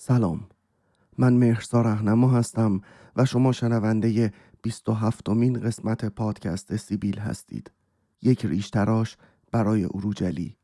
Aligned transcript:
سلام. 0.00 0.40
من 1.18 1.32
مهرسا 1.32 1.82
رهنما 1.82 2.30
هستم 2.30 2.80
و 3.16 3.24
شما 3.24 3.52
شنونده 3.52 4.32
27 4.62 5.28
مین 5.28 5.60
قسمت 5.60 6.04
پادکست 6.04 6.76
سیبیل 6.76 7.18
هستید. 7.18 7.70
یک 8.22 8.46
ریش 8.46 8.70
تراش 8.70 9.16
برای 9.52 9.84
اروجلی 9.84 10.56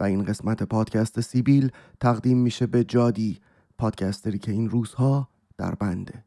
و 0.00 0.04
این 0.04 0.24
قسمت 0.24 0.62
پادکست 0.62 1.20
سیبیل 1.20 1.70
تقدیم 2.00 2.38
میشه 2.38 2.66
به 2.66 2.84
جادی 2.84 3.38
پادکستری 3.78 4.38
که 4.38 4.52
این 4.52 4.70
روزها 4.70 5.28
در 5.58 5.74
بنده. 5.74 6.24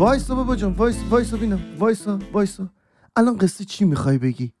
وایسا 0.00 0.34
بابا 0.34 0.56
جان 0.56 0.72
وایس 0.72 0.96
وایسا 1.10 1.36
بینم 1.36 1.60
وایسا 1.78 2.18
وایسا. 2.32 2.68
الان 3.16 3.36
قصه 3.36 3.64
چی 3.64 3.84
می‌خوای 3.84 4.18
بگی؟ 4.18 4.52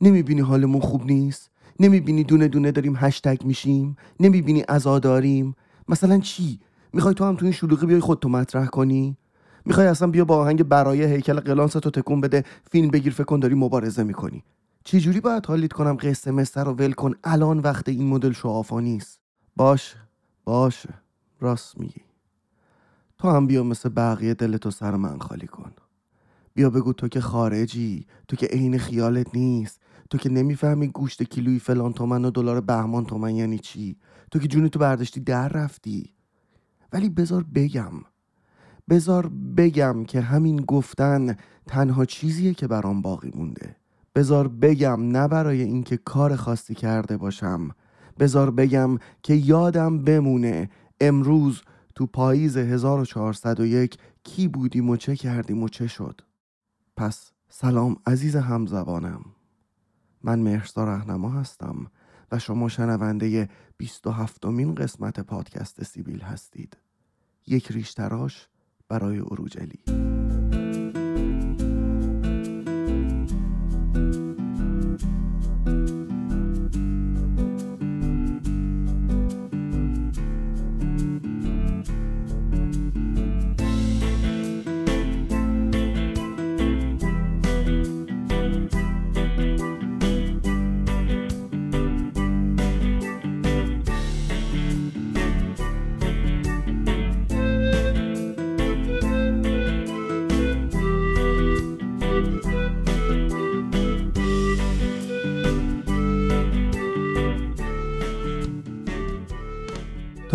نمی‌بینی 0.00 0.40
حالمون 0.40 0.80
خوب 0.80 1.06
نیست؟ 1.06 1.50
نمی‌بینی 1.80 2.24
دونه 2.24 2.48
دونه 2.48 2.72
داریم 2.72 2.94
هشتگ 2.96 3.44
میشیم؟ 3.44 3.96
نمی‌بینی 4.20 4.64
داریم؟ 5.02 5.54
مثلا 5.88 6.18
چی؟ 6.18 6.60
می‌خوای 6.92 7.14
تو 7.14 7.24
هم 7.24 7.36
تو 7.36 7.44
این 7.44 7.52
شلوغی 7.52 7.86
بیای 7.86 8.00
خودتو 8.00 8.28
مطرح 8.28 8.66
کنی؟ 8.66 9.16
می‌خوای 9.64 9.86
اصلا 9.86 10.08
بیا 10.08 10.24
با 10.24 10.36
آهنگ 10.36 10.62
برای 10.62 11.04
هیکل 11.04 11.40
قناس 11.40 11.72
تو 11.72 11.90
تکون 11.90 12.20
بده 12.20 12.44
فیلم 12.70 12.90
بگیر 12.90 13.12
فکر 13.12 13.24
کن 13.24 13.40
داری 13.40 13.54
مبارزه 13.54 14.02
می‌کنی. 14.02 14.44
چه 14.84 15.00
جوری 15.00 15.20
باید 15.20 15.46
حالیت 15.46 15.72
کنم 15.72 15.96
قصه 16.00 16.30
مستر 16.30 16.64
رو 16.64 16.72
ول 16.72 16.92
کن؟ 16.92 17.14
الان 17.24 17.58
وقت 17.58 17.88
این 17.88 18.06
مدل 18.08 18.32
show 18.32 18.56
off 18.56 18.74
ا 18.74 18.80
نیست. 18.80 19.20
باشه 19.56 19.96
باشه. 20.44 20.94
راست 21.40 21.80
میگی. 21.80 22.00
تو 23.20 23.30
هم 23.30 23.46
بیا 23.46 23.62
مثل 23.62 23.88
بقیه 23.88 24.34
دلتو 24.34 24.70
سر 24.70 24.96
من 24.96 25.18
خالی 25.18 25.46
کن. 25.46 25.72
بیا 26.54 26.70
بگو 26.70 26.92
تو 26.92 27.08
که 27.08 27.20
خارجی 27.20 28.06
تو 28.28 28.36
که 28.36 28.46
عین 28.46 28.78
خیالت 28.78 29.36
نیست. 29.36 29.80
تو 30.10 30.18
که 30.18 30.30
نمی‌فهمی 30.30 30.88
گوشت 30.88 31.22
کیلوی 31.22 31.58
فلان 31.58 31.92
تومن 31.92 32.24
و 32.24 32.30
دلار 32.30 32.60
بهمان 32.60 33.04
تومن 33.04 33.34
یعنی 33.34 33.58
چی؟ 33.58 33.96
تو 34.30 34.38
که 34.38 34.48
جونی 34.48 34.68
تو 34.68 34.78
برداشتی 34.78 35.20
در 35.20 35.48
رفتی. 35.48 36.14
ولی 36.92 37.08
بذار 37.08 37.44
بگم 37.54 37.92
بذار 38.90 39.30
بگم 39.56 40.04
که 40.04 40.20
همین 40.20 40.56
گفتن 40.56 41.36
تنها 41.66 42.04
چیزیه 42.04 42.54
که 42.54 42.66
برام 42.66 43.02
باقی 43.02 43.30
مونده. 43.34 43.76
بذار 44.14 44.48
بگم 44.48 45.10
نه 45.10 45.28
برای 45.28 45.62
اینکه 45.62 45.96
کار 45.96 46.36
خاصی 46.36 46.74
کرده 46.74 47.16
باشم. 47.16 47.70
بذار 48.18 48.50
بگم 48.50 48.98
که 49.22 49.34
یادم 49.34 49.98
بمونه 49.98 50.70
امروز 51.00 51.62
تو 52.00 52.06
پاییز 52.06 52.56
1401 52.56 53.98
کی 54.24 54.48
بودیم 54.48 54.90
و 54.90 54.96
چه 54.96 55.16
کردیم 55.16 55.62
و 55.62 55.68
چه 55.68 55.86
شد؟ 55.86 56.20
پس 56.96 57.30
سلام 57.48 57.96
عزیز 58.06 58.36
همزبانم. 58.36 59.24
من 60.22 60.38
مهرسا 60.38 60.84
رهنما 60.84 61.30
هستم 61.30 61.90
و 62.32 62.38
شما 62.38 62.68
شنونده 62.68 63.48
27 63.76 64.46
مین 64.46 64.74
قسمت 64.74 65.20
پادکست 65.20 65.84
سیبیل 65.84 66.20
هستید. 66.20 66.76
یک 67.46 67.72
ریشتراش 67.72 68.48
برای 68.88 69.18
اروجلی. 69.18 70.39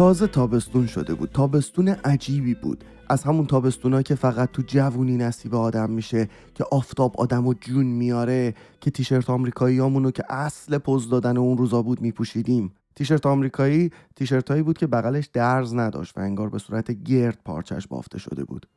تازه 0.05 0.27
تابستون 0.27 0.88
شده 0.88 1.13
بود. 1.13 1.29
تابستون 1.33 1.88
عجیبی 1.88 2.53
بود. 2.53 2.83
از 3.09 3.23
همون 3.23 3.45
تابستونا 3.45 4.01
که 4.01 4.16
فقط 4.16 4.51
تو 4.51 4.61
جوونی 4.67 5.17
نصیب 5.17 5.55
آدم 5.55 5.89
میشه 5.89 6.29
که 6.55 6.66
آفتاب 6.71 7.16
آدم 7.17 7.47
و 7.47 7.53
جون 7.53 7.85
میاره 7.85 8.53
که 8.81 8.91
تیشرت 8.91 9.29
آمریکاییامونو 9.29 10.11
که 10.11 10.23
اصل 10.29 10.77
پوز 10.77 11.09
دادن 11.09 11.38
اون 11.38 11.57
روزا 11.57 11.81
بود 11.81 12.01
میپوشیدیم. 12.01 12.73
تیشرت 12.95 13.25
آمریکایی 13.25 13.91
تیشرت 14.16 14.51
هایی 14.51 14.63
بود 14.63 14.77
که 14.77 14.88
بغلش 14.88 15.29
درز 15.33 15.73
نداشت 15.73 16.17
و 16.17 16.22
انگار 16.22 16.49
به 16.49 16.59
صورت 16.59 16.91
گرد 16.91 17.39
پارچش 17.45 17.87
بافته 17.87 18.17
شده 18.19 18.43
بود. 18.43 18.67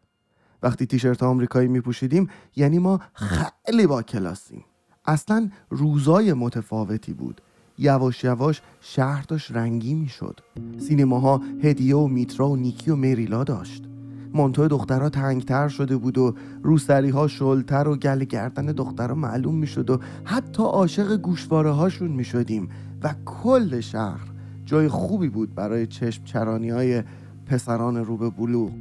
وقتی 0.62 0.86
تیشرت 0.86 1.22
آمریکایی 1.22 1.68
میپوشیدیم 1.68 2.28
یعنی 2.56 2.78
ما 2.78 3.00
خیلی 3.14 3.86
با 3.86 4.02
کلاسیم. 4.02 4.64
اصلا 5.06 5.50
روزای 5.70 6.32
متفاوتی 6.32 7.12
بود. 7.12 7.40
یواش 7.78 8.24
یواش 8.24 8.62
شهر 8.80 9.22
داشت 9.22 9.52
رنگی 9.52 9.94
می‌شد. 9.94 10.40
سینماها 10.78 11.40
هدیه 11.62 11.96
و 11.96 12.06
میترا 12.06 12.48
و 12.48 12.56
نیکی 12.56 12.90
و 12.90 12.96
مریلا 12.96 13.44
داشت. 13.44 13.84
مانتو 14.32 14.68
دخترها 14.68 15.08
تنگتر 15.08 15.68
شده 15.68 15.96
بود 15.96 16.18
و 16.18 16.34
روسری 16.62 17.10
ها 17.10 17.28
شلتر 17.28 17.88
و 17.88 17.96
گل 17.96 18.24
گردن 18.24 18.66
دخترها 18.66 19.14
معلوم 19.14 19.54
می‌شد 19.54 19.90
و 19.90 20.00
حتی 20.24 20.62
عاشق 20.62 21.16
گوشواره 21.16 21.70
هاشون 21.70 22.10
می‌شدیم 22.10 22.68
و 23.02 23.14
کل 23.24 23.80
شهر 23.80 24.28
جای 24.64 24.88
خوبی 24.88 25.28
بود 25.28 25.54
برای 25.54 25.86
چشم 25.86 26.24
چرانی 26.24 26.70
های 26.70 27.02
پسران 27.46 27.96
رو 27.96 28.16
به 28.16 28.30
بلوغ 28.30 28.72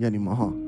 یعنی 0.00 0.18
ماها. 0.18 0.65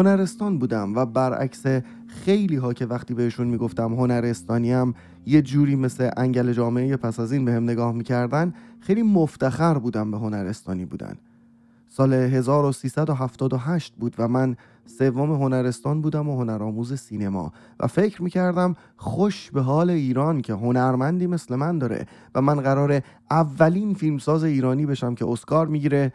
هنرستان 0.00 0.58
بودم 0.58 0.96
و 0.96 1.06
برعکس 1.06 1.62
خیلی 2.06 2.56
ها 2.56 2.72
که 2.72 2.86
وقتی 2.86 3.14
بهشون 3.14 3.46
می‌گفتم 3.46 3.94
هنرستانیم 3.94 4.94
یه 5.26 5.42
جوری 5.42 5.76
مثل 5.76 6.10
انگل 6.16 6.52
جامعه 6.52 6.96
پس 6.96 7.20
از 7.20 7.32
این 7.32 7.44
به 7.44 7.52
هم 7.52 7.64
نگاه 7.64 7.92
می‌کردن 7.92 8.54
خیلی 8.80 9.02
مفتخر 9.02 9.78
بودم 9.78 10.10
به 10.10 10.18
هنرستانی 10.18 10.84
بودن. 10.84 11.14
سال 11.88 12.12
1378 12.12 13.94
بود 13.94 14.14
و 14.18 14.28
من 14.28 14.56
سوم 14.86 15.32
هنرستان 15.32 16.00
بودم 16.00 16.28
و 16.28 16.36
هنرآموز 16.36 17.00
سینما 17.00 17.52
و 17.80 17.86
فکر 17.86 18.22
می‌کردم 18.22 18.76
خوش 18.96 19.50
به 19.50 19.60
حال 19.60 19.90
ایران 19.90 20.40
که 20.40 20.52
هنرمندی 20.52 21.26
مثل 21.26 21.56
من 21.56 21.78
داره 21.78 22.06
و 22.34 22.42
من 22.42 22.60
قرار 22.60 23.02
اولین 23.30 23.94
فیلمساز 23.94 24.44
ایرانی 24.44 24.86
بشم 24.86 25.14
که 25.14 25.28
اسکار 25.28 25.66
می‌گیره 25.66 26.12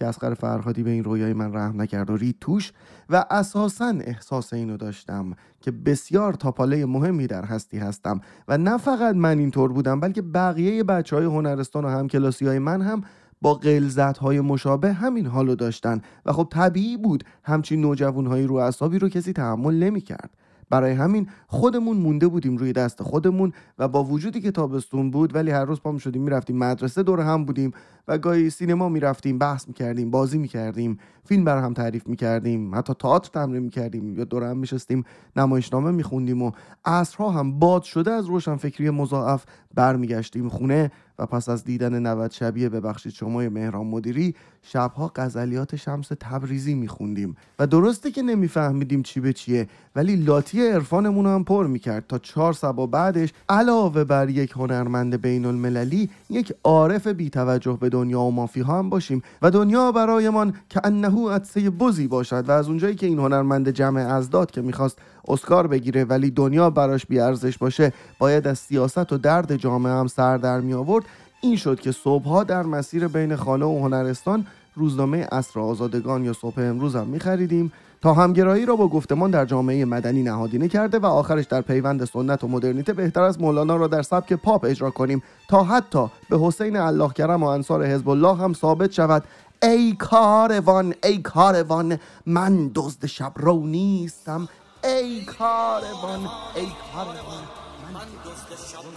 که 0.00 0.06
اسقر 0.06 0.34
فرهادی 0.34 0.82
به 0.82 0.90
این 0.90 1.04
رویای 1.04 1.32
من 1.32 1.54
رحم 1.54 1.80
نکرد 1.80 2.10
و 2.10 2.16
رید 2.16 2.36
توش 2.40 2.72
و 3.10 3.24
اساسا 3.30 3.94
احساس 4.00 4.52
اینو 4.52 4.76
داشتم 4.76 5.36
که 5.60 5.70
بسیار 5.70 6.32
تاپاله 6.32 6.86
مهمی 6.86 7.26
در 7.26 7.44
هستی 7.44 7.78
هستم 7.78 8.20
و 8.48 8.58
نه 8.58 8.78
فقط 8.78 9.14
من 9.14 9.38
اینطور 9.38 9.72
بودم 9.72 10.00
بلکه 10.00 10.22
بقیه 10.22 10.84
بچه 10.84 11.16
های 11.16 11.24
هنرستان 11.24 11.84
و 11.84 11.88
همکلاسی 11.88 12.46
های 12.46 12.58
من 12.58 12.82
هم 12.82 13.02
با 13.42 13.54
قلزت 13.54 14.18
های 14.18 14.40
مشابه 14.40 14.92
همین 14.92 15.26
حالو 15.26 15.54
داشتن 15.54 16.00
و 16.26 16.32
خب 16.32 16.48
طبیعی 16.50 16.96
بود 16.96 17.24
همچین 17.44 17.80
نوجوان 17.80 18.26
های 18.26 18.44
رو 18.44 18.54
اصابی 18.54 18.98
رو 18.98 19.08
کسی 19.08 19.32
تحمل 19.32 19.74
نمی 19.74 20.00
کرد 20.00 20.30
برای 20.70 20.92
همین 20.92 21.28
خودمون 21.46 21.96
مونده 21.96 22.28
بودیم 22.28 22.56
روی 22.56 22.72
دست 22.72 23.02
خودمون 23.02 23.52
و 23.78 23.88
با 23.88 24.04
وجودی 24.04 24.40
که 24.40 24.50
تابستون 24.50 25.10
بود 25.10 25.34
ولی 25.34 25.50
هر 25.50 25.64
روز 25.64 25.80
پام 25.80 25.98
شدیم 25.98 26.22
می‌رفتیم 26.22 26.58
مدرسه 26.58 27.02
دور 27.02 27.20
هم 27.20 27.44
بودیم 27.44 27.72
و 28.08 28.18
گاهی 28.18 28.50
سینما 28.50 28.88
می‌رفتیم 28.88 29.38
بحث 29.38 29.68
می‌کردیم 29.68 30.10
بازی 30.10 30.38
می‌کردیم 30.38 30.98
فیلم 31.24 31.44
بر 31.44 31.62
هم 31.62 31.74
تعریف 31.74 32.06
می‌کردیم 32.06 32.74
حتی 32.74 32.94
تئاتر 32.94 33.30
تمرین 33.30 33.62
می‌کردیم 33.62 34.18
یا 34.18 34.24
دور 34.24 34.44
هم 34.44 34.56
میشستیم 34.58 35.04
نمایشنامه 35.36 35.90
میخوندیم 35.90 36.42
و 36.42 36.50
عصرها 36.84 37.30
هم 37.30 37.58
باد 37.58 37.82
شده 37.82 38.10
از 38.10 38.26
روشن 38.26 38.56
فکری 38.56 38.90
مضاعف 38.90 39.44
برمیگشتیم. 39.74 40.48
خونه 40.48 40.90
و 41.20 41.26
پس 41.26 41.48
از 41.48 41.64
دیدن 41.64 42.06
90 42.06 42.30
شبیه 42.30 42.68
ببخشید 42.68 43.12
شما 43.12 43.40
مهران 43.40 43.86
مدیری 43.86 44.34
شبها 44.62 45.12
غزلیات 45.16 45.76
شمس 45.76 46.08
تبریزی 46.20 46.74
میخوندیم. 46.74 47.36
و 47.58 47.66
درسته 47.66 48.10
که 48.10 48.22
نمیفهمیدیم 48.22 49.02
چی 49.02 49.20
به 49.20 49.32
چیه 49.32 49.68
ولی 49.96 50.16
لاتی 50.16 50.68
عرفانمون 50.68 51.26
هم 51.26 51.44
پر 51.44 51.66
می‌کرد. 51.66 52.04
تا 52.08 52.18
چهار 52.18 52.52
سبا 52.52 52.86
بعدش 52.86 53.32
علاوه 53.48 54.04
بر 54.04 54.28
یک 54.28 54.50
هنرمند 54.50 55.22
بین 55.22 55.44
المللی 55.44 56.10
یک 56.30 56.52
عارف 56.64 57.06
بی 57.06 57.30
توجه 57.30 57.78
به 57.80 57.88
دنیا 57.88 58.20
و 58.20 58.30
مافی 58.30 58.60
هم 58.60 58.90
باشیم. 58.90 59.22
و 59.42 59.50
دنیا 59.50 59.92
برایمان 59.92 60.54
که 60.68 60.80
انهو 60.84 61.28
عدسه 61.28 61.70
بزی 61.70 62.08
باشد. 62.08 62.48
و 62.48 62.52
از 62.52 62.68
اونجایی 62.68 62.94
که 62.94 63.06
این 63.06 63.18
هنرمند 63.18 63.70
جمع 63.70 64.00
ازداد 64.00 64.50
که 64.50 64.60
می‌خواست 64.60 64.98
اسکار 65.32 65.66
بگیره 65.66 66.04
ولی 66.04 66.30
دنیا 66.30 66.70
براش 66.70 67.06
بیارزش 67.06 67.58
باشه 67.58 67.92
باید 68.18 68.46
از 68.46 68.58
سیاست 68.58 69.12
و 69.12 69.18
درد 69.18 69.56
جامعه 69.56 69.92
هم 69.92 70.06
سر 70.06 70.36
در 70.36 70.60
می 70.60 70.74
آورد. 70.74 71.04
این 71.40 71.56
شد 71.56 71.80
که 71.80 71.92
صبحها 71.92 72.44
در 72.44 72.62
مسیر 72.62 73.08
بین 73.08 73.36
خانه 73.36 73.66
و 73.66 73.78
هنرستان 73.78 74.46
روزنامه 74.74 75.28
اصر 75.32 75.60
آزادگان 75.60 76.24
یا 76.24 76.32
صبح 76.32 76.58
امروز 76.58 76.96
هم 76.96 77.06
می 77.06 77.20
خریدیم 77.20 77.72
تا 78.02 78.14
همگرایی 78.14 78.66
را 78.66 78.76
با 78.76 78.88
گفتمان 78.88 79.30
در 79.30 79.44
جامعه 79.44 79.84
مدنی 79.84 80.22
نهادینه 80.22 80.68
کرده 80.68 80.98
و 80.98 81.06
آخرش 81.06 81.44
در 81.44 81.60
پیوند 81.60 82.04
سنت 82.04 82.44
و 82.44 82.48
مدرنیته 82.48 82.92
بهتر 82.92 83.22
از 83.22 83.40
مولانا 83.40 83.76
را 83.76 83.86
در 83.86 84.02
سبک 84.02 84.32
پاپ 84.32 84.64
اجرا 84.64 84.90
کنیم. 84.90 85.22
تا 85.48 85.64
حتی 85.64 86.06
به 86.30 86.38
حسین 86.38 86.76
الله 86.76 87.12
کرم 87.12 87.42
و 87.42 87.46
انصار 87.46 87.86
حزب 87.86 88.08
الله 88.08 88.36
هم 88.36 88.52
ثابت 88.52 88.92
شود 88.92 89.24
ای 89.62 89.92
کاروان 89.92 90.94
ای 91.04 91.18
کاروان 91.18 91.98
من 92.26 92.70
دزد 92.74 93.06
شب 93.06 93.32
رو 93.36 93.66
نیستم. 93.66 94.48
ای 94.84 95.24
کاروان 95.24 96.30
ای 96.54 96.66
کاروان 96.92 97.48
من 97.94 98.00
دزد 98.24 98.66
شب 98.72 98.78
رو 98.78 98.88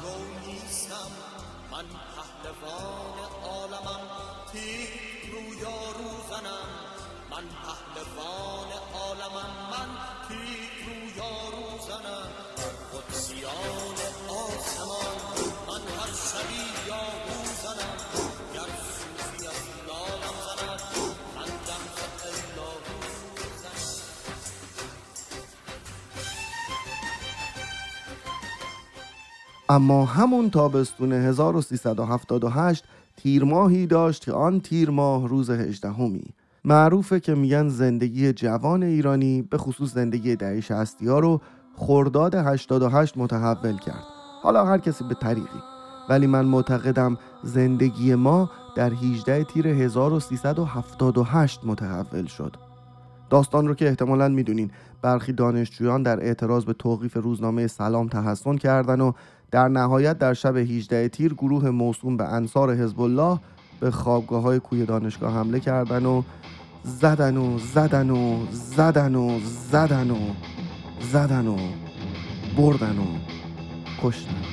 نیستم 0.48 0.83
من 0.83 0.83
اما 29.69 30.06
همون 30.06 30.50
تابستون 30.50 31.13
1378 31.13 32.83
تیر 33.18 33.44
ماهی 33.44 33.88
داشت 33.88 34.25
که 34.25 34.31
آن 34.31 34.60
تیر 34.60 34.89
ماه 34.89 35.27
روز 35.27 35.50
هجدهمی. 35.50 36.24
معروفه 36.65 37.19
که 37.19 37.36
میگن 37.36 37.68
زندگی 37.68 38.33
جوان 38.33 38.83
ایرانی 38.83 39.42
به 39.42 39.57
خصوص 39.57 39.94
زندگی 39.94 40.36
دهه 40.36 40.62
60 40.62 41.04
ها 41.04 41.19
رو 41.19 41.42
خرداد 41.77 42.36
88 42.36 43.18
متحول 43.18 43.77
کرد. 43.77 44.04
حالا 44.44 44.65
هر 44.65 44.77
کسی 44.77 45.04
به 45.04 45.15
طریقی. 45.15 45.60
ولی 46.10 46.27
من 46.27 46.45
معتقدم 46.45 47.18
زندگی 47.44 48.15
ما 48.15 48.50
در 48.75 48.94
18 48.94 49.44
تیر 49.44 49.68
1378 49.68 51.60
متحول 51.63 52.25
شد. 52.25 52.56
داستان 53.30 53.68
رو 53.68 53.74
که 53.74 53.88
احتمالا 53.88 54.27
می‌دونین 54.27 54.71
برخی 55.01 55.33
دانشجویان 55.33 56.04
در 56.04 56.19
اعتراض 56.19 56.65
به 56.65 56.74
توقیف 56.74 57.18
روزنامه 57.18 57.68
سلام 57.68 58.07
تحسن 58.07 58.56
کردن 58.56 59.01
و 59.01 59.12
در 59.54 59.68
نهایت 59.68 60.18
در 60.18 60.34
شب 60.34 60.58
18 60.58 61.10
تیر 61.10 61.34
گروه 61.34 61.70
موسوم 61.70 62.18
به 62.18 62.24
انصار 62.24 62.76
حزب 62.76 63.02
الله 63.02 63.40
به 63.80 63.92
خوابگاه 63.92 64.42
های 64.44 64.60
کوی 64.60 64.86
دانشگاه 64.86 65.34
حمله 65.34 65.60
کردن 65.60 66.06
و 66.06 66.24
زدن 66.84 67.38
و 67.38 67.60
زدن 67.60 68.10
و 68.10 68.46
زدن 68.52 69.16
و 69.16 69.40
زدن 69.72 70.12
و 70.12 70.20
زدن 71.12 71.48
و 71.48 71.58
بردن 72.58 72.98
و 72.98 73.06
کشتن. 74.02 74.53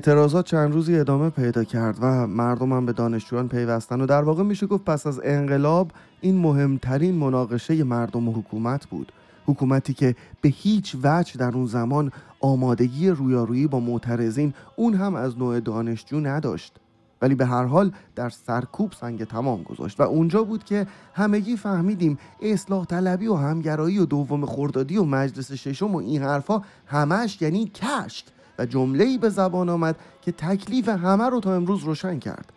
اعتراضات 0.00 0.46
چند 0.46 0.72
روزی 0.72 0.98
ادامه 0.98 1.30
پیدا 1.30 1.64
کرد 1.64 1.98
و 2.00 2.26
مردم 2.26 2.72
هم 2.72 2.86
به 2.86 2.92
دانشجویان 2.92 3.48
پیوستن 3.48 4.00
و 4.00 4.06
در 4.06 4.22
واقع 4.22 4.42
میشه 4.42 4.66
گفت 4.66 4.84
پس 4.84 5.06
از 5.06 5.20
انقلاب 5.24 5.92
این 6.20 6.38
مهمترین 6.38 7.14
مناقشه 7.14 7.84
مردم 7.84 8.28
و 8.28 8.32
حکومت 8.32 8.86
بود. 8.86 9.12
حکومتی 9.46 9.94
که 9.94 10.16
به 10.40 10.48
هیچ 10.48 10.96
وجه 11.02 11.36
در 11.38 11.50
اون 11.54 11.66
زمان 11.66 12.12
آمادگی 12.40 13.08
رویارویی 13.08 13.66
با 13.66 13.80
معترضین 13.80 14.54
اون 14.76 14.94
هم 14.94 15.14
از 15.14 15.38
نوع 15.38 15.60
دانشجو 15.60 16.20
نداشت. 16.20 16.76
ولی 17.22 17.34
به 17.34 17.46
هر 17.46 17.64
حال 17.64 17.92
در 18.16 18.28
سرکوب 18.30 18.92
سنگ 18.92 19.24
تمام 19.24 19.62
گذاشت 19.62 20.00
و 20.00 20.02
اونجا 20.02 20.44
بود 20.44 20.64
که 20.64 20.86
همگی 21.14 21.56
فهمیدیم 21.56 22.18
اصلاح 22.42 22.84
طلبی 22.84 23.26
و 23.26 23.34
همگرایی 23.34 23.98
و 23.98 24.04
دوم 24.04 24.46
خردادی 24.46 24.96
و 24.96 25.04
مجلس 25.04 25.52
ششم 25.52 25.94
و 25.94 25.96
این 25.96 26.22
حرفا 26.22 26.62
همش 26.86 27.42
یعنی 27.42 27.66
کشک 27.66 28.24
و 28.60 28.66
جمله 28.66 29.18
به 29.18 29.28
زبان 29.28 29.68
آمد 29.68 29.96
که 30.22 30.32
تکلیف 30.32 30.88
همه 30.88 31.24
رو 31.24 31.40
تا 31.40 31.54
امروز 31.54 31.84
روشن 31.84 32.18
کرد. 32.18 32.52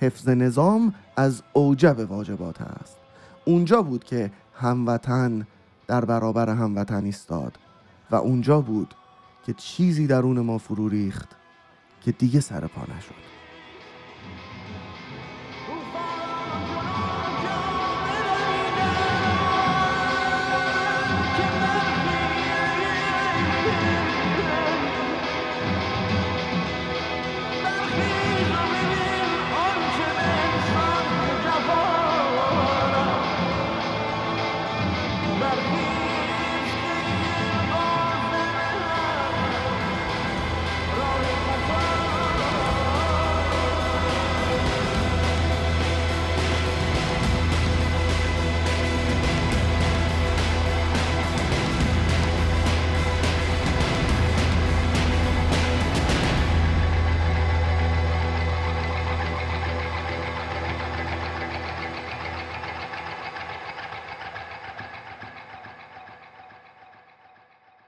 حفظ 0.00 0.28
نظام 0.28 0.94
از 1.16 1.42
اوجب 1.52 2.10
واجبات 2.10 2.60
است. 2.60 2.96
اونجا 3.44 3.82
بود 3.82 4.04
که 4.04 4.30
هموطن 4.54 5.46
در 5.86 6.04
برابر 6.04 6.50
هموطن 6.50 7.04
ایستاد 7.04 7.58
و 8.10 8.16
اونجا 8.16 8.60
بود 8.60 8.94
که 9.46 9.52
چیزی 9.52 10.06
درون 10.06 10.40
ما 10.40 10.58
فرو 10.58 10.88
ریخت 10.88 11.28
که 12.00 12.12
دیگه 12.12 12.40
سر 12.40 12.66
پا 12.66 12.82
نشد. 12.82 13.35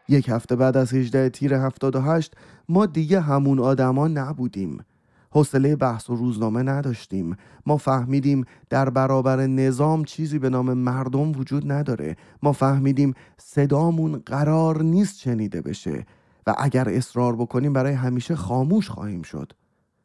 یک 0.09 0.29
هفته 0.29 0.57
بعد 0.57 0.77
از 0.77 0.95
18 0.95 1.29
تیر 1.29 1.55
78 1.55 2.35
ما 2.69 2.87
دیگه 2.87 3.21
همون 3.21 3.59
آدما 3.59 4.09
نبودیم. 4.09 4.85
حوصله 5.31 5.77
بحث 5.77 6.11
و 6.11 6.17
روزنامه 6.17 6.63
نداشتیم. 6.63 7.37
ما 7.67 7.77
فهمیدیم 7.77 8.45
در 8.71 8.91
برابر 8.91 9.47
نظام 9.47 10.05
چیزی 10.05 10.39
به 10.39 10.51
نام 10.51 10.73
مردم 10.73 11.33
وجود 11.33 11.73
نداره. 11.73 12.17
ما 12.43 12.53
فهمیدیم 12.53 13.15
صدامون 13.39 14.23
قرار 14.27 14.83
نیست 14.83 15.19
شنیده 15.19 15.63
بشه. 15.63 16.07
و 16.47 16.55
اگر 16.59 16.89
اصرار 16.89 17.37
بکنیم 17.37 17.73
برای 17.73 17.93
همیشه 17.93 18.37
خاموش 18.37 18.89
خواهیم 18.89 19.23
شد. 19.23 19.53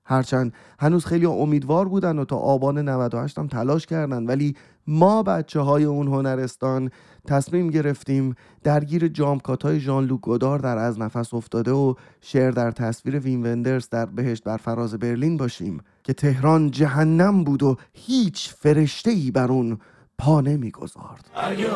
هرچند 0.06 0.54
هنوز 0.80 1.06
خیلی 1.06 1.26
امیدوار 1.26 1.88
بودن 1.88 2.20
و 2.20 2.26
تا 2.26 2.36
آبان 2.36 2.78
98 2.78 3.38
هم 3.38 3.48
تلاش 3.48 3.86
کردن 3.86 4.26
ولی 4.26 4.56
ما 4.88 5.24
بچه 5.24 5.60
های 5.60 5.84
اون 5.84 6.08
هنرستان 6.08 6.92
تصمیم 7.28 7.70
گرفتیم 7.70 8.36
درگیر 8.64 9.08
جامکات 9.08 9.64
های 9.64 9.80
ژان 9.80 10.06
لوک 10.06 10.22
گودار 10.22 10.60
در 10.60 10.78
از 10.78 11.00
نفس 11.00 11.34
افتاده 11.34 11.72
و 11.72 11.94
شعر 12.22 12.52
در 12.52 12.72
تصویر 12.72 13.20
وین 13.20 13.46
وندرز 13.46 13.90
در 13.90 14.06
بهشت 14.06 14.44
بر 14.44 14.58
فراز 14.58 14.94
برلین 14.94 15.38
باشیم 15.38 15.82
که 16.04 16.14
تهران 16.14 16.72
جهنم 16.72 17.44
بود 17.44 17.64
و 17.64 17.78
هیچ 17.94 18.50
فرشته 18.50 19.12
ای 19.12 19.32
بر 19.32 19.52
اون 19.52 19.80
پا 20.18 20.42
نمی‌گذارد. 20.42 21.30
اگه 21.36 21.68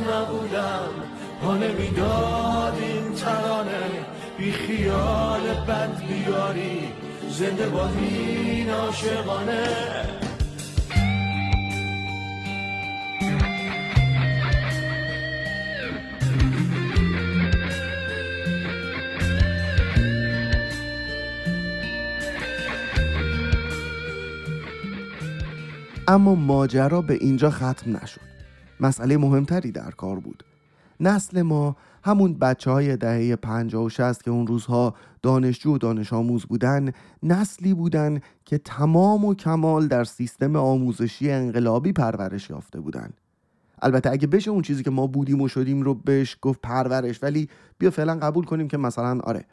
نبودم 0.00 0.88
پا 1.42 1.56
نمی‌داد 1.56 2.74
این 2.74 3.14
ترانه. 3.14 4.21
بی 4.38 4.52
خیال 4.52 5.40
بد 5.68 6.02
بیاری 6.08 6.88
زنده 7.28 7.68
با 7.68 7.88
این 7.88 8.70
عاشقانه. 8.70 10.12
اما 26.08 26.34
ماجرا 26.34 27.02
به 27.02 27.14
اینجا 27.14 27.50
ختم 27.50 27.96
نشد. 27.96 28.20
مسئله 28.80 29.16
مهمتری 29.16 29.72
در 29.72 29.90
کار 29.90 30.20
بود. 30.20 30.44
نسل 31.00 31.42
ما 31.42 31.76
همون 32.04 32.34
بچه 32.34 32.70
های 32.70 32.96
دهه 32.96 33.36
50 33.36 33.84
و 33.84 33.88
60 33.88 34.22
که 34.22 34.30
اون 34.30 34.46
روزها 34.46 34.94
دانشجو 35.22 35.74
و 35.74 35.78
دانش 35.78 36.12
آموز 36.12 36.44
بودن 36.44 36.92
نسلی 37.22 37.74
بودن 37.74 38.20
که 38.44 38.58
تمام 38.58 39.24
و 39.24 39.34
کمال 39.34 39.88
در 39.88 40.04
سیستم 40.04 40.56
آموزشی 40.56 41.30
انقلابی 41.30 41.92
پرورش 41.92 42.50
یافته 42.50 42.80
بودن. 42.80 43.10
البته 43.82 44.10
اگه 44.10 44.26
بشه 44.26 44.50
اون 44.50 44.62
چیزی 44.62 44.82
که 44.82 44.90
ما 44.90 45.06
بودیم 45.06 45.40
و 45.40 45.48
شدیم 45.48 45.82
رو 45.82 45.94
بهش 45.94 46.36
گفت 46.42 46.60
پرورش 46.60 47.22
ولی 47.22 47.48
بیا 47.78 47.90
فعلا 47.90 48.14
قبول 48.14 48.44
کنیم 48.44 48.68
که 48.68 48.76
مثلا 48.76 49.20
آره 49.20 49.44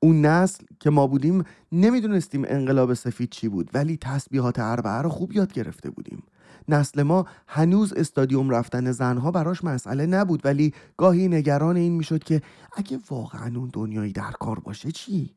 اون 0.00 0.26
نسل 0.26 0.64
که 0.80 0.90
ما 0.90 1.06
بودیم 1.06 1.44
نمی‌دونستیم 1.72 2.44
انقلاب 2.48 2.94
سفید 2.94 3.30
چی 3.30 3.48
بود 3.48 3.70
ولی 3.74 3.96
تسبیحات 3.96 4.58
اربعه 4.58 5.02
رو 5.02 5.08
خوب 5.08 5.32
یاد 5.32 5.52
گرفته 5.52 5.90
بودیم. 5.90 6.22
نسل 6.68 7.02
ما 7.02 7.26
هنوز 7.48 7.92
استادیوم 7.92 8.50
رفتن 8.50 8.92
زنها 8.92 9.30
براش 9.30 9.64
مسئله 9.64 10.06
نبود 10.06 10.40
ولی 10.44 10.74
گاهی 10.96 11.28
نگران 11.28 11.76
این 11.76 11.92
می‌شد 11.92 12.24
که 12.24 12.42
اگه 12.76 12.98
واقعا 13.10 13.52
اون 13.56 13.70
دنیایی 13.72 14.12
در 14.12 14.32
کار 14.40 14.58
باشه 14.60 14.92
چی؟ 14.92 15.34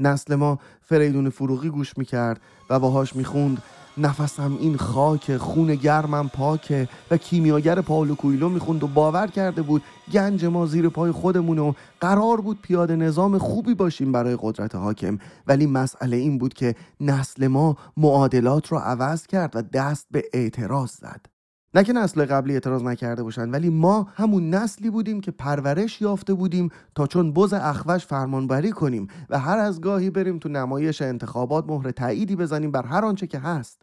نسل 0.00 0.34
ما 0.34 0.58
فریدون 0.80 1.30
فروغی 1.30 1.68
گوش 1.68 1.98
می‌کرد 1.98 2.40
و 2.70 2.78
باهاش 2.78 3.16
می‌خوند 3.16 3.62
نفسم 3.98 4.56
این 4.60 4.76
خاک 4.76 5.36
خون 5.36 5.74
گرمم 5.74 6.28
پاکه 6.28 6.88
و 7.10 7.16
کیمیاگر 7.16 7.80
پاولو 7.80 8.14
کویلو 8.14 8.48
می‌خوند 8.48 8.84
و 8.84 8.86
باور 8.86 9.26
کرده 9.26 9.62
بود 9.62 9.82
گنج 10.12 10.44
ما 10.44 10.66
زیر 10.66 10.88
پای 10.88 11.12
خودمون 11.12 11.58
و 11.58 11.72
قرار 12.00 12.40
بود 12.40 12.58
پیاده 12.62 12.96
نظام 12.96 13.38
خوبی 13.38 13.74
باشیم 13.74 14.12
برای 14.12 14.38
قدرت 14.40 14.74
حاکم. 14.74 15.18
ولی 15.46 15.66
مسئله 15.66 16.16
این 16.16 16.38
بود 16.38 16.54
که 16.54 16.74
نسل 17.00 17.46
ما 17.46 17.76
معادلات 17.96 18.68
رو 18.68 18.78
عوض 18.78 19.26
کرد 19.26 19.56
و 19.56 19.62
دست 19.62 20.06
به 20.10 20.24
اعتراض 20.32 20.90
زد. 20.90 21.31
نه 21.74 21.84
که 21.84 21.92
نسل 21.92 22.24
قبلی 22.24 22.54
اعتراض 22.54 22.82
نکرده 22.82 23.22
باشن 23.22 23.50
ولی 23.50 23.70
ما 23.70 24.08
همون 24.14 24.50
نسلی 24.50 24.90
بودیم 24.90 25.20
که 25.20 25.30
پرورش 25.30 26.02
یافته 26.02 26.34
بودیم 26.34 26.68
تا 26.94 27.06
چون 27.06 27.32
بز 27.32 27.52
اخوش 27.52 28.06
فرمانبری 28.06 28.70
کنیم 28.70 29.08
و 29.30 29.38
هر 29.38 29.58
از 29.58 29.80
گاهی 29.80 30.10
بریم 30.10 30.38
تو 30.38 30.48
نمایش 30.48 31.02
انتخابات 31.02 31.66
مهر 31.68 31.90
تاییدی 31.90 32.36
بزنیم 32.36 32.70
بر 32.70 32.86
هر 32.86 33.04
آنچه 33.04 33.26
که 33.26 33.38
هست. 33.38 33.82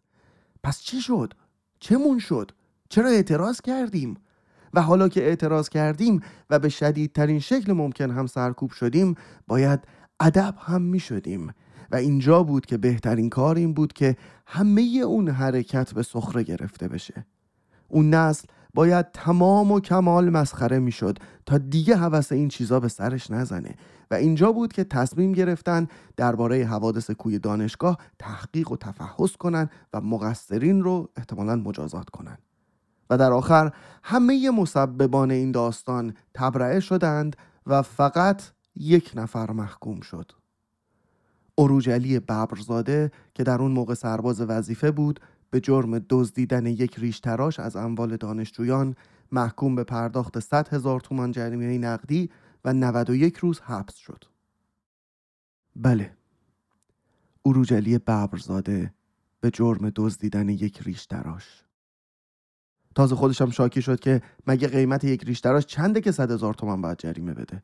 پس 0.63 0.81
چی 0.81 1.01
شد؟ 1.01 1.33
چمون 1.79 2.19
شد؟ 2.19 2.51
چرا 2.89 3.09
اعتراض 3.09 3.61
کردیم؟ 3.61 4.17
و 4.73 4.81
حالا 4.81 5.09
که 5.09 5.23
اعتراض 5.23 5.69
کردیم 5.69 6.19
و 6.49 6.59
به 6.59 6.69
شدیدترین 6.69 7.39
شکل 7.39 7.73
ممکن 7.73 8.11
هم 8.11 8.27
سرکوب 8.27 8.71
شدیم 8.71 9.15
باید 9.47 9.79
ادب 10.19 10.55
هم 10.59 10.81
می 10.81 10.99
شدیم. 10.99 11.53
و 11.91 11.95
اینجا 11.95 12.43
بود 12.43 12.65
که 12.65 12.77
بهترین 12.77 13.29
کار 13.29 13.55
این 13.55 13.73
بود 13.73 13.93
که 13.93 14.17
همه 14.47 14.81
اون 14.81 15.29
حرکت 15.29 15.93
به 15.93 16.03
سخره 16.03 16.43
گرفته 16.43 16.87
بشه. 16.87 17.25
اون 17.89 18.13
نسل 18.13 18.47
باید 18.73 19.11
تمام 19.11 19.71
و 19.71 19.79
کمال 19.79 20.29
مسخره 20.29 20.79
می‌شد 20.79 21.19
تا 21.45 21.57
دیگه 21.57 21.95
حوث 21.95 22.31
این 22.31 22.47
چیزا 22.47 22.79
به 22.79 22.87
سرش 22.87 23.31
نزنه. 23.31 23.75
و 24.11 24.15
اینجا 24.15 24.51
بود 24.51 24.73
که 24.73 24.83
تصمیم 24.83 25.31
گرفتن 25.31 25.87
درباره 26.17 26.65
حوادث 26.65 27.11
کوی 27.11 27.39
دانشگاه 27.39 27.97
تحقیق 28.19 28.71
و 28.71 28.77
تفحص 28.77 29.35
کنن 29.35 29.69
و 29.93 30.01
مقصرین 30.01 30.83
رو 30.83 31.09
احتمالا 31.15 31.55
مجازات 31.55 32.09
کنن. 32.09 32.37
و 33.09 33.17
در 33.17 33.31
آخر 33.31 33.71
همه 34.03 34.49
مسببان 34.49 35.31
این 35.31 35.51
داستان 35.51 36.13
تبرئه 36.33 36.79
شدند 36.79 37.35
و 37.65 37.81
فقط 37.81 38.41
یک 38.75 39.11
نفر 39.15 39.51
محکوم 39.51 39.99
شد. 40.01 40.31
عروج 41.57 41.89
ببرزاده 41.89 43.11
که 43.33 43.43
در 43.43 43.61
اون 43.61 43.71
موقع 43.71 43.93
سرباز 43.93 44.41
وظیفه 44.41 44.91
بود 44.91 45.19
به 45.51 45.59
جرم 45.59 45.99
دزدیدن 46.09 46.65
یک 46.65 46.99
ریش 46.99 47.19
تراش 47.19 47.59
از 47.59 47.75
اموال 47.75 48.17
دانشجویان 48.17 48.95
محکوم 49.31 49.75
به 49.75 49.83
پرداخت 49.83 50.39
100 50.39 50.73
هزار 50.73 50.99
تومان 50.99 51.31
جریمه 51.31 51.77
نقدی 51.77 52.29
و 52.65 52.73
91 52.73 53.37
روز 53.37 53.59
حبس 53.59 53.95
شد. 53.95 54.23
بله. 55.75 56.11
اروجلی 57.45 57.97
ببرزاده 57.97 58.93
به 59.41 59.51
جرم 59.51 59.91
دزدیدن 59.95 60.49
یک 60.49 60.81
ریش 60.81 61.05
تراش. 61.05 61.63
تازه 62.95 63.15
خودشم 63.15 63.49
شاکی 63.49 63.81
شد 63.81 63.99
که 63.99 64.21
مگه 64.47 64.67
قیمت 64.67 65.03
یک 65.03 65.23
ریش 65.23 65.41
تراش 65.41 65.65
چنده 65.65 66.01
که 66.01 66.11
100 66.11 66.31
هزار 66.31 66.53
تومان 66.53 66.81
باید 66.81 66.97
جریمه 66.97 67.33
بده. 67.33 67.63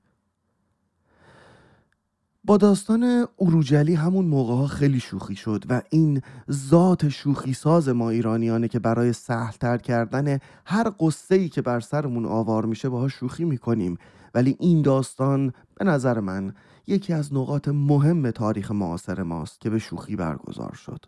با 2.46 2.58
داستان 2.58 3.28
اروجلی 3.40 3.96
همون 3.96 4.26
موقع 4.26 4.54
ها 4.54 4.68
خیلی 4.68 5.00
شوخی 5.00 5.36
شد 5.36 5.64
و 5.70 5.82
این 5.90 6.22
ذات 6.52 7.10
شوخی 7.10 7.54
ساز 7.54 7.90
ما 7.90 8.10
ایرانیانه 8.10 8.68
که 8.68 8.80
برای 8.80 9.14
سهلتر 9.14 9.78
کردن 9.78 10.40
هر 10.66 10.92
قصه 11.00 11.36
ای 11.36 11.50
که 11.50 11.62
بر 11.62 11.80
سرمون 11.80 12.26
آوار 12.26 12.66
میشه 12.66 12.90
باها 12.90 13.08
شوخی 13.08 13.44
می‌کنیم. 13.44 13.98
ولی 14.34 14.56
این 14.60 14.82
داستان 14.82 15.54
به 15.76 15.86
نظر 15.86 16.20
من 16.20 16.54
یکی 16.88 17.14
از 17.14 17.34
نقاط 17.34 17.68
مهم 17.68 18.32
تاریخ 18.32 18.72
معاصر 18.72 19.24
ماست 19.24 19.62
که 19.62 19.70
به 19.70 19.80
شوخی 19.80 20.16
برگزار 20.16 20.74
شد. 20.74 21.06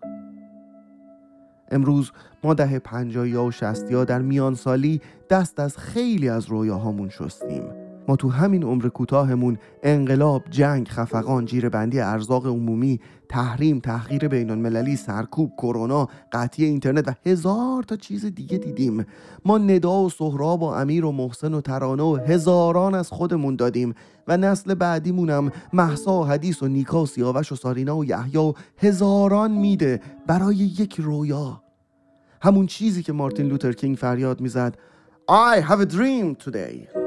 امروز 1.71 2.11
ما 2.43 2.53
ده 2.53 2.79
پنجایی 2.79 3.35
و 3.35 3.51
شستی 3.51 4.05
در 4.05 4.21
میان 4.21 4.55
سالی 4.55 5.01
دست 5.29 5.59
از 5.59 5.77
خیلی 5.77 6.29
از 6.29 6.45
رویاهامون 6.45 7.09
شستیم. 7.09 7.86
ما 8.07 8.15
تو 8.15 8.29
همین 8.29 8.63
عمر 8.63 8.87
کوتاهمون 8.87 9.57
انقلاب، 9.83 10.43
جنگ، 10.49 10.87
خفقان، 10.87 11.45
بندی 11.73 11.99
ارزاق 11.99 12.47
عمومی، 12.47 12.99
تحریم، 13.29 13.79
تحقیر 13.79 14.27
بین 14.27 14.49
المللی، 14.49 14.95
سرکوب، 14.95 15.51
کرونا، 15.57 16.07
قطعی 16.31 16.65
اینترنت 16.65 17.07
و 17.07 17.11
هزار 17.25 17.83
تا 17.83 17.95
چیز 17.95 18.25
دیگه 18.25 18.57
دیدیم. 18.57 19.05
ما 19.45 19.57
ندا 19.57 20.01
و 20.01 20.09
سهراب 20.09 20.61
و 20.61 20.65
امیر 20.65 21.05
و 21.05 21.11
محسن 21.11 21.53
و 21.53 21.61
ترانه 21.61 22.03
و 22.03 22.15
هزاران 22.15 22.95
از 22.95 23.09
خودمون 23.09 23.55
دادیم 23.55 23.93
و 24.27 24.37
نسل 24.37 24.73
بعدیمونم 24.73 25.51
محسا 25.73 26.19
و 26.19 26.25
حدیث 26.25 26.63
و 26.63 26.67
نیکا 26.67 27.03
و 27.03 27.05
سیاوش 27.05 27.51
و 27.51 27.55
سارینا 27.55 27.97
و 27.97 28.05
یحیی 28.05 28.37
و 28.37 28.53
هزاران 28.77 29.51
میده 29.51 30.01
برای 30.27 30.55
یک 30.55 30.95
رویا. 30.99 31.61
همون 32.41 32.65
چیزی 32.65 33.03
که 33.03 33.13
مارتین 33.13 33.47
لوتر 33.47 33.71
کینگ 33.71 33.95
فریاد 33.95 34.41
می‌زد 34.41 34.77
I 35.29 35.61
have 35.61 35.81
a 35.81 35.85
dream 35.85 36.35
today. 36.45 37.06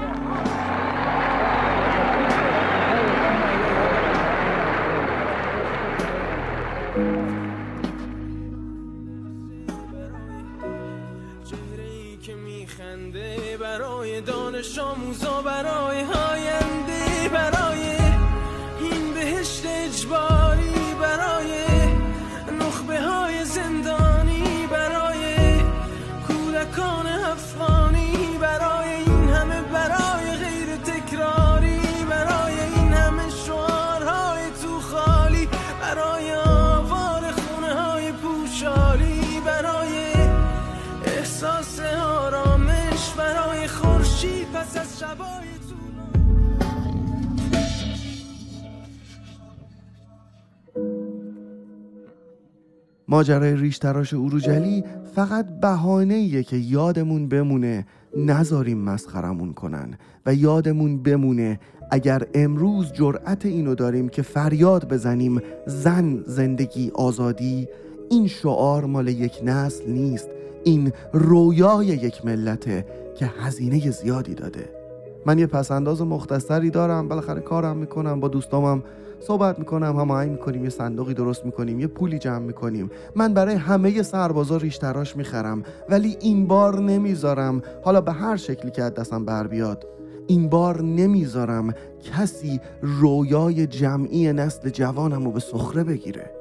ماجرای 53.11 53.55
ریش 53.55 53.77
تراش 53.77 54.13
اروجلی 54.13 54.83
فقط 55.15 55.45
بهانه 55.61 56.43
که 56.43 56.57
یادمون 56.57 57.27
بمونه 57.27 57.85
نذاریم 58.17 58.77
مسخرمون 58.77 59.53
کنن 59.53 59.97
و 60.25 60.35
یادمون 60.35 61.03
بمونه 61.03 61.59
اگر 61.91 62.23
امروز 62.33 62.93
جرأت 62.93 63.45
اینو 63.45 63.75
داریم 63.75 64.09
که 64.09 64.21
فریاد 64.21 64.89
بزنیم 64.93 65.41
زن 65.65 66.23
زندگی 66.27 66.91
آزادی 66.95 67.67
این 68.09 68.27
شعار 68.27 68.85
مال 68.85 69.07
یک 69.07 69.39
نسل 69.43 69.91
نیست 69.91 70.29
این 70.63 70.91
رویای 71.13 71.87
یک 71.87 72.25
ملته 72.25 72.85
که 73.15 73.25
هزینه 73.25 73.91
زیادی 73.91 74.33
داده. 74.33 74.80
من 75.25 75.39
یه 75.39 75.47
پسنداز 75.47 76.01
مختصری 76.01 76.69
دارم 76.69 77.07
بالاخره 77.07 77.41
کارم 77.41 77.77
می‌کنم 77.77 78.19
با 78.19 78.27
دوستامم 78.27 78.83
صحبت 79.19 79.59
می‌کنم 79.59 79.99
هماهنگ 79.99 80.31
می‌کنیم 80.31 80.63
یه 80.63 80.69
صندوقی 80.69 81.13
درست 81.13 81.45
می‌کنیم 81.45 81.79
یه 81.79 81.87
پولی 81.87 82.19
جمع 82.19 82.45
می‌کنیم. 82.45 82.91
من 83.15 83.33
برای 83.33 83.55
همه 83.55 84.01
سربازا 84.01 84.57
ریش 84.57 84.77
تراش 84.77 85.17
می‌خرم 85.17 85.63
ولی 85.89 86.17
این 86.19 86.47
بار 86.47 86.79
نمی‌ذارم. 86.79 87.61
حالا 87.83 88.01
به 88.01 88.11
هر 88.11 88.35
شکلی 88.35 88.71
که 88.71 88.81
دستم 88.81 89.25
بر 89.25 89.47
بیاد 89.47 89.87
این 90.27 90.49
بار 90.49 90.81
نمی‌ذارم 90.81 91.73
کسی 92.03 92.61
رویای 92.81 93.67
جمعی 93.67 94.33
نسل 94.33 94.69
جوانم 94.69 95.25
رو 95.25 95.31
به 95.31 95.39
سخره 95.39 95.83
بگیره. 95.83 96.40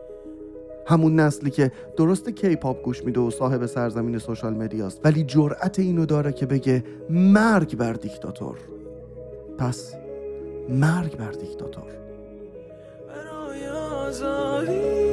همون 0.90 1.20
نسلی 1.20 1.50
که 1.50 1.72
درست 1.96 2.30
کیپاپ 2.30 2.82
گوش 2.82 3.04
میده 3.04 3.20
و 3.20 3.30
صاحب 3.30 3.66
سرزمین 3.66 4.18
سوشال 4.18 4.54
مدیاست. 4.54 5.00
ولی 5.04 5.24
جرأت 5.24 5.78
اینو 5.78 6.06
داره 6.06 6.32
که 6.32 6.46
بگه 6.46 6.84
مرگ 7.10 7.76
بر 7.76 7.92
دیکتاتور. 7.92 8.56
پس 9.58 9.94
مرگ 10.68 11.16
بر 11.16 11.32
دیکتاتور. 11.32 11.92
برای 13.08 13.66
آزادی. 13.66 15.09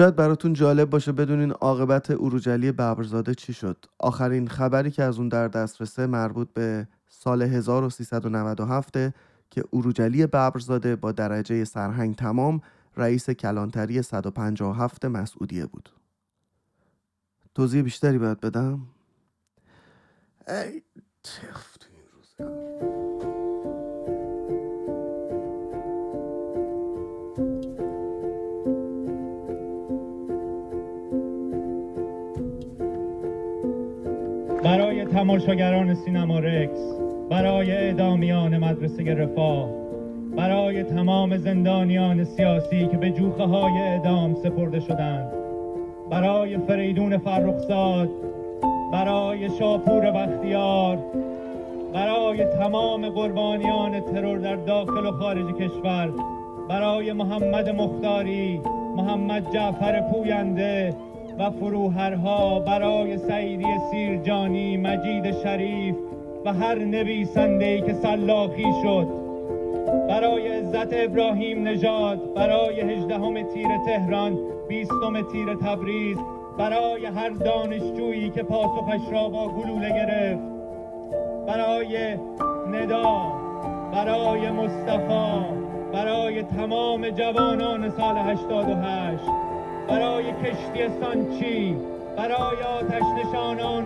شاید 0.00 0.16
براتون 0.16 0.52
جالب 0.52 0.90
باشه 0.90 1.12
بدونین 1.12 1.50
عاقبت 1.50 2.10
اروجلی 2.10 2.72
ببرزاده 2.72 3.34
چی 3.34 3.52
شد 3.52 3.84
آخرین 3.98 4.48
خبری 4.48 4.90
که 4.90 5.02
از 5.02 5.18
اون 5.18 5.28
در 5.28 5.48
دسترسه 5.48 6.06
مربوط 6.06 6.48
به 6.54 6.88
سال 7.08 7.42
1397 7.42 8.94
که 9.50 9.64
اروجلی 9.72 10.26
ببرزاده 10.26 10.96
با 10.96 11.12
درجه 11.12 11.64
سرهنگ 11.64 12.16
تمام 12.16 12.60
رئیس 12.96 13.30
کلانتری 13.30 14.02
157 14.02 15.04
مسعودیه 15.04 15.66
بود 15.66 15.90
توضیح 17.54 17.82
بیشتری 17.82 18.18
باید 18.18 18.40
بدم؟ 18.40 18.80
ای 20.48 20.82
تف 21.22 21.76
تو 21.76 21.86
این 21.92 22.04
روزگار. 22.12 22.89
برای 34.64 35.04
تماشاگران 35.04 35.94
سینما 35.94 36.38
رکس 36.38 36.80
برای 37.30 37.70
اعدامیان 37.70 38.58
مدرسه 38.58 39.14
رفاه 39.14 39.68
برای 40.36 40.82
تمام 40.82 41.36
زندانیان 41.36 42.24
سیاسی 42.24 42.86
که 42.86 42.96
به 42.96 43.10
جوخه 43.10 43.44
های 43.44 43.72
اعدام 43.72 44.34
سپرده 44.34 44.80
شدند 44.80 45.32
برای 46.10 46.58
فریدون 46.58 47.18
فرخزاد 47.18 48.08
برای 48.92 49.50
شاپور 49.58 50.10
بختیار 50.10 50.98
برای 51.92 52.44
تمام 52.44 53.08
قربانیان 53.08 54.00
ترور 54.00 54.38
در 54.38 54.56
داخل 54.56 55.06
و 55.06 55.12
خارج 55.12 55.54
کشور 55.54 56.12
برای 56.68 57.12
محمد 57.12 57.68
مختاری 57.68 58.60
محمد 58.96 59.52
جعفر 59.52 60.00
پوینده 60.00 60.94
و 61.40 61.50
فروهرها 61.50 62.60
برای 62.60 63.18
سعیدی 63.18 63.78
سیرجانی 63.90 64.76
مجید 64.76 65.32
شریف 65.32 65.94
و 66.44 66.52
هر 66.52 66.74
نویسنده‌ای 66.74 67.80
که 67.80 67.92
سلاخی 67.92 68.72
شد. 68.82 69.08
برای 70.08 70.48
عزت 70.48 70.88
ابراهیم 70.92 71.68
نژاد 71.68 72.34
برای 72.34 72.80
هجدهم 72.80 73.42
تیر 73.42 73.68
تهران 73.86 74.38
بیستم 74.68 75.22
تیر 75.32 75.54
تبریز 75.54 76.18
برای 76.58 77.06
هر 77.06 77.28
دانشجویی 77.28 78.30
که 78.30 78.42
پاسخش 78.42 79.12
را 79.12 79.28
با 79.28 79.48
گلوله 79.48 79.88
گرفت 79.88 80.42
برای 81.46 82.16
ندا 82.72 83.32
برای 83.92 84.50
مصطفی 84.50 85.44
برای 85.92 86.42
تمام 86.42 87.10
جوانان 87.10 87.90
سال 87.90 88.18
88 88.18 89.39
برای 89.90 90.32
کشتی 90.32 90.88
سانچی 91.00 91.76
برای 92.16 92.62
آتش 92.78 93.02
نشانان 93.18 93.84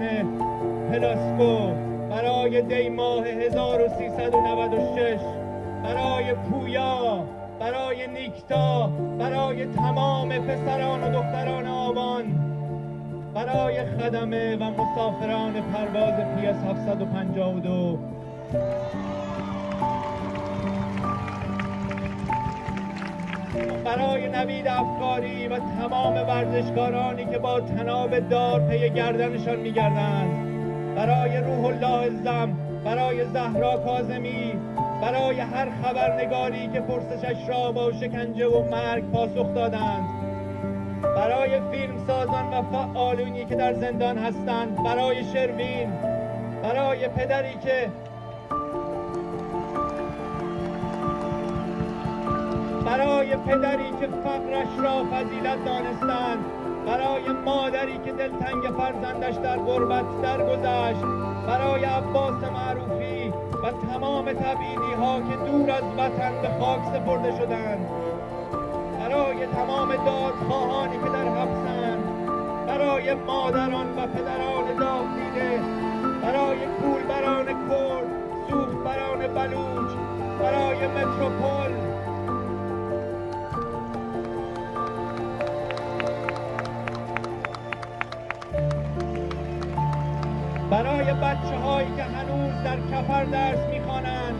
پلاسکو 0.91 1.75
برای 2.11 2.63
دی 2.63 2.89
ماه 2.89 3.27
1396 3.27 5.21
برای 5.85 6.35
پویا 6.35 7.25
برای 7.61 8.07
نیکتا 8.07 8.91
برای 9.19 9.67
تمام 9.67 10.29
پسران 10.39 11.03
و 11.05 11.11
دختران 11.13 11.67
آبان 11.67 12.25
برای 13.35 13.85
خدمه 13.85 14.57
و 14.57 14.65
مسافران 14.65 15.53
پرواز 15.53 16.15
PS 16.37 16.57
752 16.57 17.99
برای 23.85 24.29
نوید 24.29 24.69
افکاری 24.69 25.49
و 25.49 25.59
تمام 25.59 26.15
ورزشکارانی 26.15 27.25
که 27.25 27.39
با 27.39 27.61
تناب 27.61 28.19
دار 28.19 28.61
پی 28.61 28.91
گردنشان 28.91 29.57
میگردند. 29.57 30.45
برای 30.97 31.37
روح 31.37 31.65
الله 31.65 32.11
زم 32.25 32.57
برای 32.85 33.25
زهرا 33.25 33.77
کاظمی 33.77 34.53
برای 35.03 35.41
هر 35.41 35.69
خبرنگاری 35.83 36.69
که 36.69 36.81
پرسشش 36.81 37.49
را 37.49 37.73
با 37.73 37.93
شکنجه 37.93 38.47
و 38.47 38.71
مرگ 38.71 39.05
پاسخ 39.11 39.55
دادند. 39.55 40.05
برای 41.17 41.61
فیلم 41.73 42.07
سازان 42.07 42.55
و 42.55 42.63
فعالونی 42.63 43.45
که 43.45 43.55
در 43.55 43.75
زندان 43.75 44.19
هستند 44.19 44.83
برای 44.85 45.25
شروین 45.25 45.93
برای 46.63 47.09
پدری 47.09 47.55
که 47.55 47.91
برای 52.85 53.37
پدری 53.37 53.91
که 54.01 54.07
فقرش 54.07 54.79
را 54.79 55.05
فضیلت 55.13 55.65
دانستند 55.65 56.45
برای 56.87 57.33
مادری 57.45 57.99
که 58.05 58.13
دلتنگ 58.13 58.63
فرزندش 58.79 59.35
در 59.35 59.57
غربت 59.57 60.05
درگذشت 60.23 61.05
برای 61.47 61.85
عباس 61.85 62.35
معروفی 62.35 63.29
و 63.63 63.93
تمام 63.93 64.33
تبعیدی 64.33 64.93
ها 64.99 65.21
که 65.21 65.37
دور 65.51 65.71
از 65.71 65.85
وطن 65.99 66.33
به 66.43 66.49
خاک 66.61 66.81
سپرده 66.85 67.37
شدند. 67.39 67.87
برای 68.99 69.47
تمام 69.47 69.89
دادخواهانی 69.89 70.97
که 70.97 71.09
در 71.11 71.29
حبسند 71.29 72.05
برای 72.67 73.15
مادران 73.15 73.87
و 73.99 74.07
پدران 74.07 74.77
داغ 74.79 75.07
دیده 75.15 75.61
برای 76.23 76.59
کولبران 76.83 77.47
کرد 77.47 78.07
سوختبران 78.51 79.19
بلوچ 79.19 79.91
برای 80.41 80.87
متروپول 80.87 81.84
کفر 93.05 93.25
درس 93.25 93.59
می‌خوانند. 93.71 94.35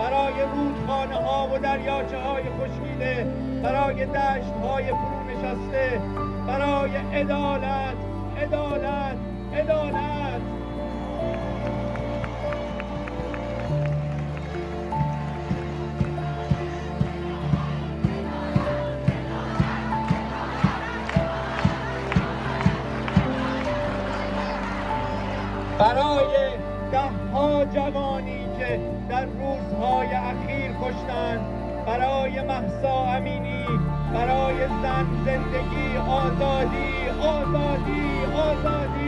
برای 0.00 0.34
رودخانه 0.54 1.14
ها 1.14 1.48
و 1.54 1.58
دریاچه 1.58 2.18
های 2.18 2.42
خشکیده 2.42 3.26
برای 3.62 4.06
دشت 4.06 4.52
های 4.62 4.84
فرو 4.84 5.24
نشسته 5.28 6.00
برای 6.46 6.96
عدالت 6.96 7.96
عدالت 8.42 9.16
عدالت. 9.54 10.40
برای 25.78 26.47
جوانی 27.64 28.46
که 28.58 28.80
در 29.08 29.24
روزهای 29.24 30.14
اخیر 30.14 30.72
کشتند. 30.82 31.40
برای 31.86 32.42
محسا 32.42 33.04
امینی 33.04 33.66
برای 34.14 34.56
زن 34.82 35.06
زندگی 35.24 35.96
آزادی 36.08 37.08
آزادی 37.20 38.24
آزادی. 38.34 39.07